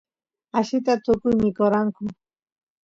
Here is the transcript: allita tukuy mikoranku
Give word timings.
allita 0.57 0.93
tukuy 1.03 1.33
mikoranku 1.43 2.03